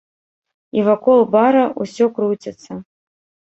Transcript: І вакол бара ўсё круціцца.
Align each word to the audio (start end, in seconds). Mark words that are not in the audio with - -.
І 0.77 0.85
вакол 0.87 1.19
бара 1.37 1.63
ўсё 1.83 2.05
круціцца. 2.19 2.71